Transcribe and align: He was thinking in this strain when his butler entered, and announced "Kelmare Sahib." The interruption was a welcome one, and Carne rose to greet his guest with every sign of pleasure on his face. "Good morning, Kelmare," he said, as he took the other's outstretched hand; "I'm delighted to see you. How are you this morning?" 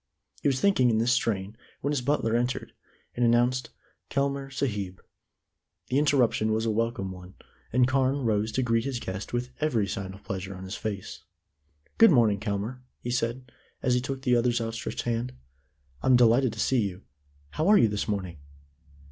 He 0.41 0.47
was 0.47 0.59
thinking 0.59 0.89
in 0.89 0.97
this 0.97 1.11
strain 1.11 1.55
when 1.81 1.91
his 1.93 2.01
butler 2.01 2.35
entered, 2.35 2.73
and 3.15 3.23
announced 3.23 3.69
"Kelmare 4.09 4.49
Sahib." 4.51 4.99
The 5.89 5.99
interruption 5.99 6.51
was 6.51 6.65
a 6.65 6.71
welcome 6.71 7.11
one, 7.11 7.35
and 7.71 7.87
Carne 7.87 8.21
rose 8.23 8.51
to 8.53 8.63
greet 8.63 8.83
his 8.83 8.99
guest 8.99 9.31
with 9.31 9.51
every 9.59 9.85
sign 9.85 10.15
of 10.15 10.23
pleasure 10.23 10.55
on 10.55 10.63
his 10.63 10.73
face. 10.75 11.25
"Good 11.99 12.09
morning, 12.09 12.39
Kelmare," 12.39 12.81
he 12.99 13.11
said, 13.11 13.51
as 13.83 13.93
he 13.93 14.01
took 14.01 14.23
the 14.23 14.35
other's 14.35 14.59
outstretched 14.59 15.03
hand; 15.03 15.33
"I'm 16.01 16.15
delighted 16.15 16.53
to 16.53 16.59
see 16.59 16.81
you. 16.81 17.03
How 17.51 17.67
are 17.67 17.77
you 17.77 17.87
this 17.87 18.07
morning?" 18.07 18.39